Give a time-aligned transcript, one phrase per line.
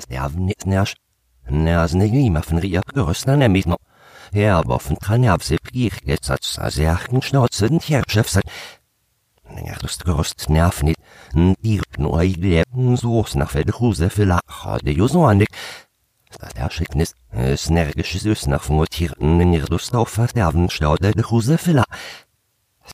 [0.00, 0.30] der
[1.94, 3.66] nicht immer von Rier gerüsten nämlich.
[4.32, 8.42] Ja, aber von Tranervse Pier jetzt als Serchen Schnauze und Herrschaft sein.
[9.66, 10.98] Ja, das gerüst nerv nicht.
[11.34, 15.48] Die nur leben so nach der Huse für Lacher, der jo so andig.
[16.38, 21.30] Das Erschicknis, es nergisches Ös nach von Tierten in ihr Lust auf Verderben staude der
[21.30, 21.84] Huse Lacher.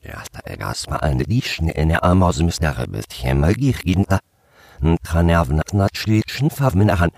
[0.03, 3.83] Ja, da gas ma an die Schne in der Arm aus dem Sterbet, hämmer gich
[3.83, 4.19] gehen da.
[5.03, 7.11] Tranerven nat schleetschen Famen an,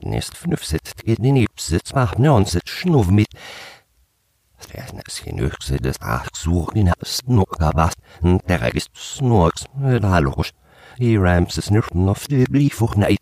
[0.00, 3.28] nest fünf sitzt macht ne und sitzt schnuff mit.
[5.06, 6.90] Es genügse des Achsuch in
[7.74, 10.52] was, der ist Snorks, da logisch.
[10.98, 13.18] Die Rams ist nüchten auf die Bliefuch neid.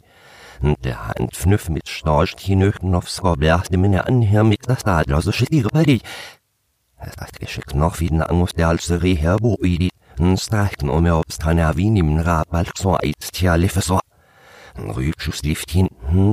[0.62, 4.84] Der Hand fnüff mit Storch die nüchten aufs Roblach, dem in der Anhör mit das
[4.84, 6.02] Adler, so schickiere bei dich.
[6.96, 9.36] Hat geschickt noch wie den Angus der als Reher
[10.16, 10.40] bo idit.
[10.40, 14.00] Streichen om jeg oppstranner vin im Rabalk så eit tja liffe så.
[14.76, 15.88] Rübschus lift hin,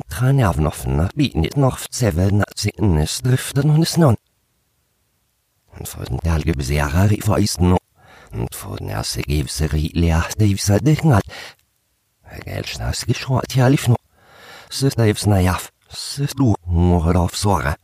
[0.09, 4.18] tran avnoffen, binit noch zevel na zinnes driften hun snon.
[5.85, 7.77] For den dalge beserer i feisten no.
[8.54, 11.21] For den erste gevseri leaste i visa dekngal.
[12.45, 13.98] Gelsnas geschroat tja liff no.
[14.70, 17.76] Søster ivs na jaff, søst du, mor av såre,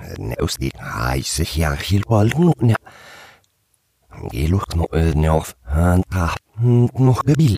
[0.00, 0.08] loffe.
[0.08, 0.28] Sta isa, sit liv fosen.
[0.28, 2.76] Neusdi haise hjerkil på alten ja.
[4.32, 6.28] Geluk no ødne of, han ta,
[6.98, 7.56] nog gebil.